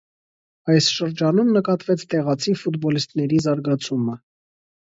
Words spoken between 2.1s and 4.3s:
տեղացի ֆուտբոլիստների զարգացումը։